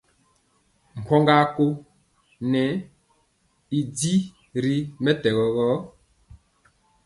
[0.99, 1.71] Mpɔŋga a kóo
[2.51, 2.63] ŋɛ
[3.77, 4.13] y di
[4.63, 5.67] ri mɛtɛgɔ gɔ.